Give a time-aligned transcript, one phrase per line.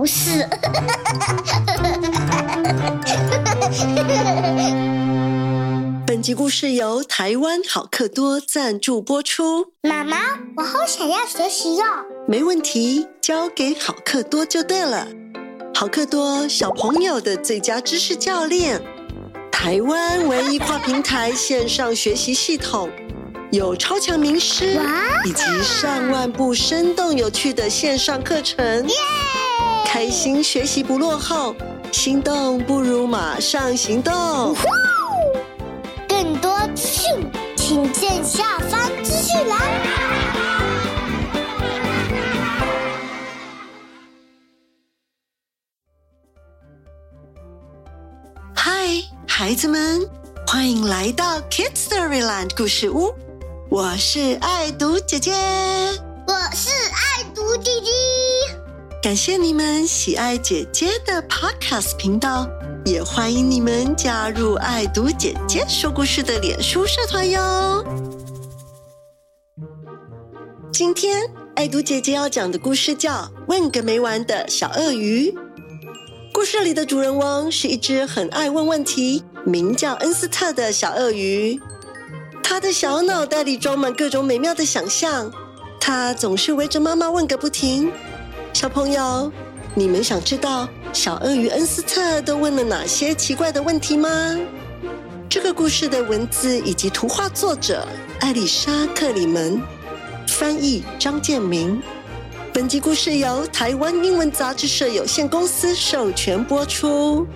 [0.00, 0.48] 不是。
[6.06, 9.74] 本集故事由台湾好客多赞助播出。
[9.82, 10.16] 妈妈，
[10.56, 11.84] 我好想要学习哟。
[12.26, 15.06] 没问题，交给好客多就对了。
[15.74, 18.80] 好客多小朋友的最佳知识教练，
[19.52, 22.88] 台湾唯一跨平台线上学习系统，
[23.52, 24.80] 有超强名师
[25.26, 28.86] 以及上万部生动有趣的线上课程。
[29.84, 31.54] 开心学习不落后，
[31.92, 34.54] 心动不如马上行动。
[36.08, 39.58] 更多资讯，请见下方资讯栏。
[48.54, 50.08] 嗨，孩子们，
[50.46, 53.12] 欢迎来到 Kids Storyland 故事屋。
[53.68, 55.32] 我是爱读姐姐，
[56.26, 58.19] 我是爱读弟弟。
[59.02, 62.46] 感谢你们喜爱姐姐的 Podcast 频道，
[62.84, 67.82] 也欢迎你们加入爱读姐姐说故事的脸书社团哟。
[70.70, 71.22] 今天
[71.56, 73.12] 爱读姐姐要讲的故事叫
[73.48, 75.30] 《问个没完的小鳄鱼》。
[76.30, 81.58] 故事里的主人翁是一只很爱问问题、名叫恩斯特的小鳄鱼。
[82.42, 85.32] 他的小脑袋里装满各种美妙的想象，
[85.80, 87.90] 他总是围着妈妈问个不停。
[88.52, 89.32] 小朋友，
[89.74, 94.08] 你们想知道小鳄鱼恩斯特都问了哪些奇怪的问题吗？
[95.28, 97.86] 这个故事的文字以及图画作者
[98.20, 99.62] 艾丽莎·克里门，
[100.26, 101.80] 翻译张建明。
[102.52, 107.26] 本集故事由台湾英文杂志社有限公司授权播出。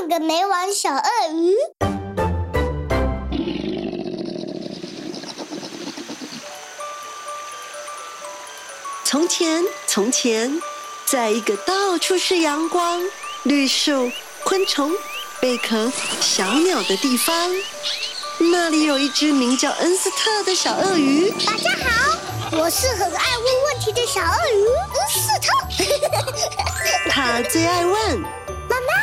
[0.00, 1.00] 问个没完，小鳄
[1.34, 1.56] 鱼。
[9.12, 10.58] 从前，从前，
[11.04, 12.98] 在一个到处是阳光、
[13.42, 14.10] 绿树、
[14.42, 14.90] 昆虫、
[15.38, 15.92] 贝壳、
[16.22, 17.50] 小鸟的地方，
[18.38, 21.30] 那里有一只名叫恩斯特的小鳄鱼。
[21.44, 22.18] 大家好，
[22.52, 24.64] 我是很爱问问题的小鳄鱼
[24.94, 25.52] 恩斯特。
[27.12, 28.94] 他最爱问妈妈：“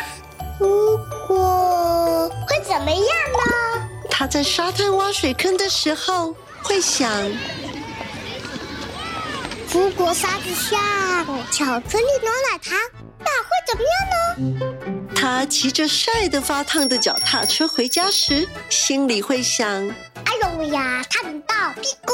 [0.59, 0.97] 如
[1.27, 6.33] 果会怎么样呢？”他在沙滩挖水坑的时候
[6.63, 7.07] 会想。
[9.71, 10.79] 如果沙子像
[11.51, 12.77] 巧克力牛奶糖，
[13.19, 15.07] 那会怎么样呢？
[15.15, 19.67] 他骑着晒得发烫的脚踏车回家时，心里会想：
[20.25, 22.13] 哎呦呀，烫到屁股！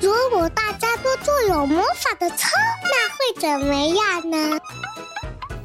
[0.00, 2.48] 如果大家都坐有魔法的车，
[2.84, 4.60] 那会怎么样呢？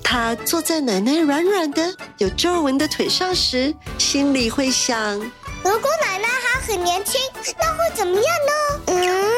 [0.03, 5.19] 他坐在奶奶软软的、有皱纹的腿上时，心里会想：
[5.63, 7.21] 如果奶奶还很年轻，
[7.59, 8.81] 那会怎么样呢？
[8.87, 9.31] 嗯。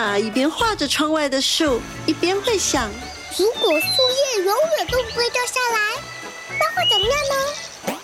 [0.00, 2.88] 他一边画着窗外的树，一边会想：
[3.36, 3.96] 如果树
[4.36, 6.00] 叶永远都不会掉下来，
[6.56, 7.98] 那会怎么样呢？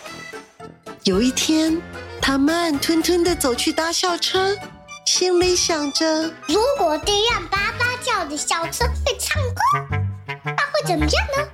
[1.04, 1.80] 有一天，
[2.20, 4.58] 他慢吞吞的走去搭校车，
[5.06, 9.60] 心里想着：如果这样叭叭叫的校车会唱歌，
[10.44, 11.46] 那会怎么样呢？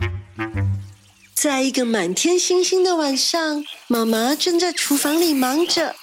[1.35, 5.95] 在一个满天星星的晚上，妈妈正在厨房里忙着。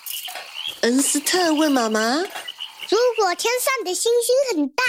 [0.81, 2.21] 恩斯特问妈妈。
[2.89, 4.83] 如果天上的星星很大，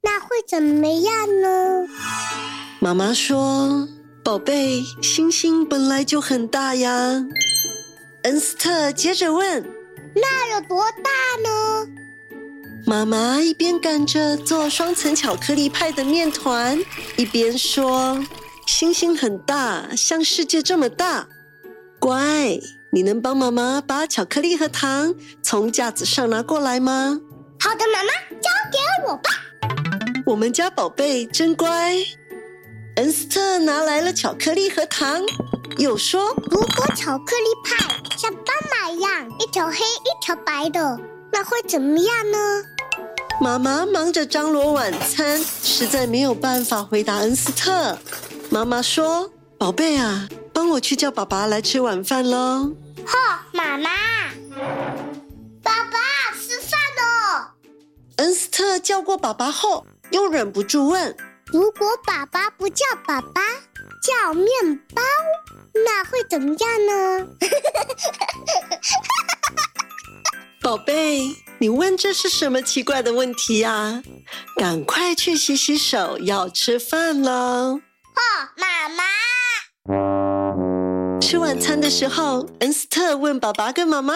[0.00, 1.86] 那会怎么样呢？
[2.80, 3.86] 妈妈说
[4.24, 7.22] ：“宝贝，星星本来就很大呀。”
[8.24, 9.62] 恩斯特接着问
[10.16, 11.10] ：“那有多大
[11.42, 11.86] 呢？”
[12.88, 16.78] 妈妈一边赶着做双层巧克力派的面团，
[17.18, 18.18] 一边说
[18.66, 21.28] ：“星星很大，像世界这么大。
[21.98, 22.58] 乖，
[22.92, 27.20] 你能帮妈妈把巧克力和糖从架子上拿过来吗？”
[27.58, 29.30] 好的，妈妈，交给我吧。
[30.24, 31.96] 我们家宝贝真乖。
[32.96, 35.20] 恩斯特拿来了巧克力和糖，
[35.76, 37.76] 又说：“如果巧克力派
[38.16, 40.98] 像斑马一样，一条黑一条白的，
[41.30, 42.38] 那会怎么样呢？”
[43.40, 47.98] 妈妈忙着张罗晚餐，实在没有办法回答恩斯特。
[48.48, 52.72] 妈妈说：“宝贝啊，帮我去叫爸爸来吃晚饭喽。”
[53.06, 53.90] 哈，妈妈。
[58.26, 63.40] 恩斯特叫过爸爸后，又忍不住问：“如果爸爸不叫爸爸，
[64.02, 64.48] 叫面
[64.92, 65.00] 包，
[65.84, 67.28] 那会怎么样呢？”
[70.60, 71.20] 宝贝，
[71.60, 74.02] 你问这是什么奇怪的问题呀？
[74.56, 77.30] 赶快去洗洗手，要吃饭喽！
[77.30, 77.80] 哦，
[78.56, 79.04] 妈妈。
[81.20, 84.14] 吃晚餐的时候，恩斯特问爸爸跟妈妈：“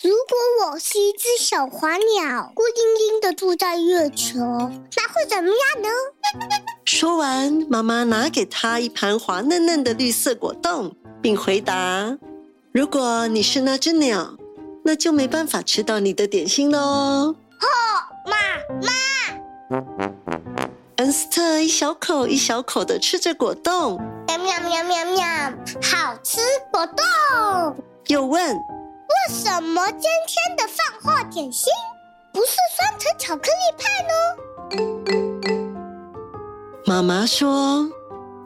[0.00, 5.88] 如果我是一只小黄鸟，孤零零的住在月球，那会怎么样呢？
[6.84, 12.16] 说完，妈妈拿给他一盘滑嫩嫩的绿色果冻，并回答
[12.70, 14.36] ：“如果你是那只鸟，
[14.84, 17.34] 那就没办法吃到你的点心喽。”
[18.24, 18.36] 妈
[18.80, 19.82] 妈，
[20.98, 23.98] 恩斯特一小口一小口的吃着果冻，
[24.28, 25.24] 喵喵喵喵喵，
[25.82, 26.38] 好吃
[26.70, 27.84] 果冻。
[28.06, 28.56] 又问。
[29.08, 31.72] 为什么今天的饭后点心
[32.32, 34.12] 不是双层巧克力派呢？
[36.86, 37.90] 妈妈说：“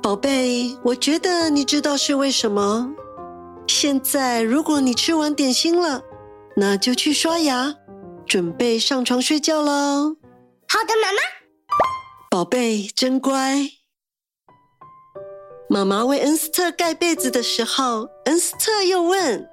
[0.03, 2.91] 宝贝，我觉得你知道是为什么。
[3.67, 6.03] 现在如果你吃完点心了，
[6.56, 7.75] 那就去刷牙，
[8.26, 10.17] 准备上床睡觉喽。”
[10.69, 11.19] 好的，妈妈。
[12.31, 13.69] 宝贝真乖。
[15.69, 19.49] 妈妈为恩斯特盖被子的时候，恩斯特又问。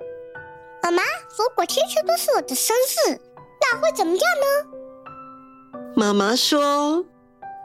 [0.82, 1.04] 妈妈，
[1.38, 3.20] 如果天天都是我的生日，
[3.62, 5.82] 那会怎么样呢？
[5.96, 7.06] 妈妈说：“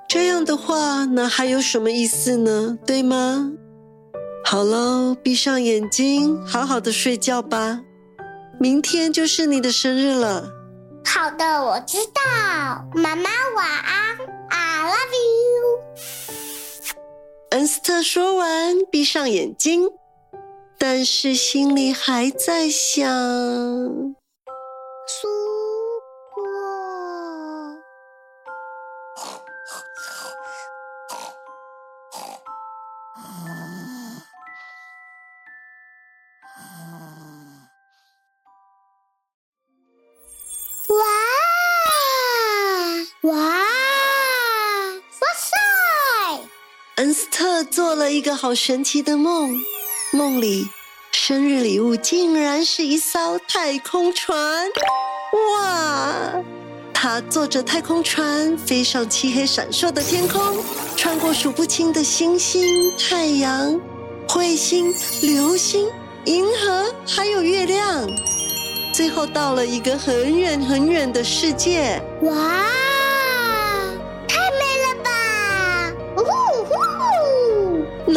[0.08, 2.78] 这样的话，那还有什么意思呢？
[2.87, 3.52] 对吗？”
[4.44, 7.81] 好喽，闭上眼睛，好好的睡觉吧。
[8.61, 10.50] 明天就是你的生日了。
[11.05, 12.20] 好的，我知道。
[12.94, 14.19] 妈妈晚安
[14.50, 15.81] ，I love you。
[17.50, 19.88] 恩斯特说完，闭上眼睛。
[20.78, 24.14] 但是心里还在想，如
[26.34, 26.42] 果
[40.88, 40.96] 哇
[43.22, 43.62] 哇哇
[45.34, 45.56] 塞！
[46.96, 49.73] 恩斯特做了一个好神奇的梦。
[50.14, 50.69] 梦里，
[51.11, 54.64] 生日礼物竟然是一艘太空船！
[55.58, 56.32] 哇！
[56.93, 60.40] 他坐着太空船飞上漆黑闪烁的天空，
[60.96, 62.64] 穿过数不清的星星、
[62.96, 63.76] 太阳、
[64.28, 65.88] 彗星、流星、
[66.26, 68.06] 银河，还有月亮，
[68.94, 72.00] 最后到了一个很远很远的世界。
[72.22, 72.64] 哇！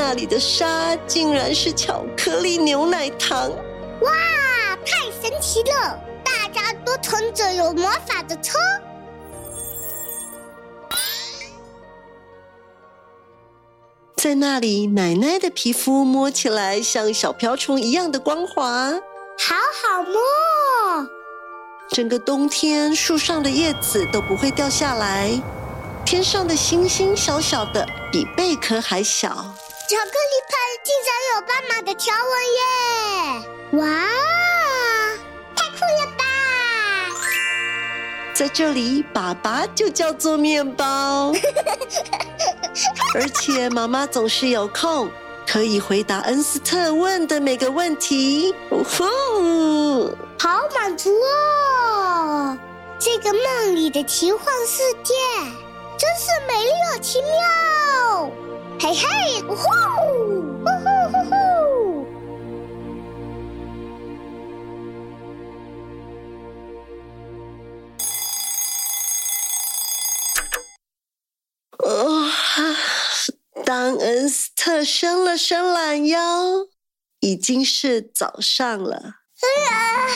[0.07, 3.49] 那里的沙竟然是巧克力牛奶糖！
[3.49, 4.09] 哇，
[4.85, 5.99] 太神奇了！
[6.23, 8.57] 大家都乘着有魔法的车，
[14.15, 21.05] 在那里，奶奶的皮肤摸起来像小瓢虫一样的光滑，好好摸。
[21.89, 25.37] 整个冬天，树上的叶子都不会掉下来，
[26.05, 29.53] 天上的星星小小的，比贝壳还小。
[29.89, 30.53] 巧克力派
[30.83, 33.79] 竟然有斑马的条纹耶！
[33.79, 33.85] 哇，
[35.55, 36.25] 太酷了吧！
[38.33, 41.31] 在这里，爸爸就叫做面包，
[43.15, 45.09] 而且妈妈总是有空，
[45.47, 48.53] 可以回答恩斯特问的每个问题。
[48.71, 49.05] 呜呼，
[50.37, 52.57] 好满足哦！
[52.99, 55.13] 这个梦里的奇幻世界
[55.97, 58.29] 真是美丽而奇妙。
[58.79, 59.63] 嘿嘿，呜呼
[60.61, 61.35] 呜呼呼呼！
[71.79, 72.29] 哦，
[73.65, 76.67] 当恩斯特伸了伸懒腰，
[77.19, 79.15] 已经是早上了。
[79.41, 80.07] 哎呀，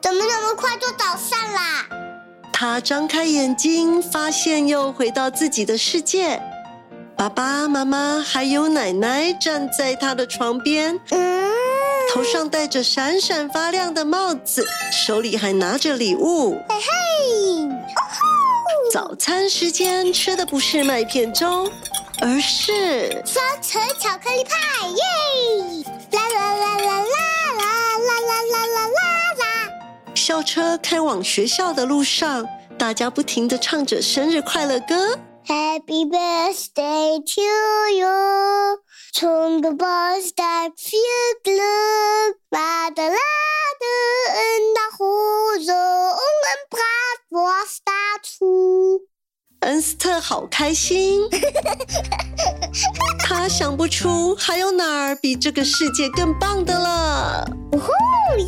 [0.00, 1.86] 怎么那么快就早上啦？
[2.52, 6.42] 他张开眼睛，发现又回到自己的世界。
[7.16, 10.98] 爸爸妈妈还有奶奶站在他的床边，
[12.12, 16.58] 头上戴着闪闪发亮的帽子，手里还拿着礼物。
[16.68, 17.68] 嘿嘿，
[18.92, 21.70] 早餐时间吃的不是麦片粥，
[22.20, 25.84] 而是双层巧克力派耶！
[26.10, 28.88] 啦啦啦啦啦啦啦啦啦啦
[29.38, 30.14] 啦！
[30.16, 32.44] 校车开往学校的路上，
[32.76, 35.16] 大家不停的唱着生日快乐歌。
[35.46, 37.42] Happy birthday to
[37.94, 38.78] you，
[39.12, 43.84] 从个 birthday feel good，巴达拉的
[44.32, 45.04] 恩达呼
[45.66, 46.18] 荣恩
[46.70, 46.78] 巴
[47.28, 49.02] 佛斯达出。
[49.60, 51.28] 恩斯特好开心，
[53.20, 57.44] 他想不出还有哪儿比这个世界更棒的了。
[57.72, 57.88] 呜呼
[58.38, 58.46] 耶！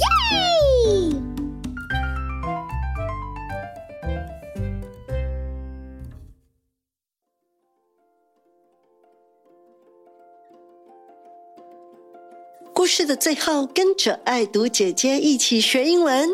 [12.86, 16.30] 故事的最后，跟着爱读姐姐一起学英文。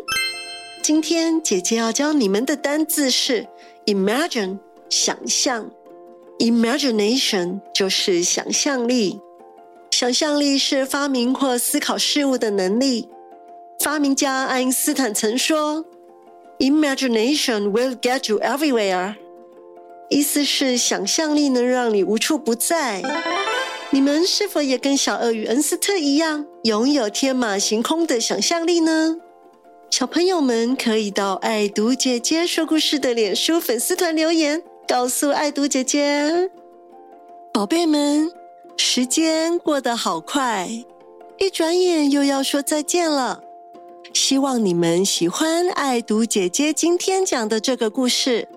[0.83, 3.49] 今天姐姐要教你们的单字是
[3.87, 4.59] imagine，
[4.91, 5.71] 想象。
[6.41, 9.19] Imagination 就是想象力。
[9.93, 13.09] 想象力是发明或思考事物的能力。
[13.83, 15.87] 发明家爱因斯坦曾说
[16.59, 19.15] ：“Imagination will get you everywhere。”
[20.11, 23.01] 意思是想象力能让你无处不在。
[23.95, 29.19] 你们是否也跟小鳄鱼恩斯特一样，拥有天马行空的想象力呢？
[29.91, 36.51] 小朋友们可以到爱读姐姐说故事的脸书粉丝团留言，告诉爱读姐姐。
[37.53, 38.33] 宝贝们，
[38.79, 40.71] 时间过得好快，
[41.39, 43.43] 一转眼又要说再见了。
[44.15, 48.49] 希望你们喜欢爱读姐姐今天讲的这个故事。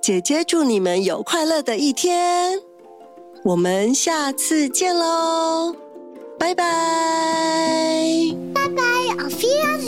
[0.00, 2.71] 姐姐祝你们有快乐的一天。
[3.44, 5.74] 我们下次见喽，
[6.38, 6.64] 拜拜，
[8.54, 8.82] 拜拜，
[9.18, 9.81] 阿菲亚。